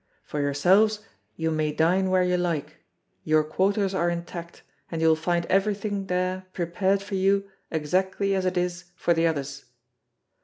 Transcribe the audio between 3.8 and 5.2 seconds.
are intact, and you will